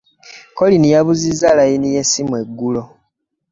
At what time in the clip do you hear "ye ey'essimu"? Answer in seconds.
1.93-2.33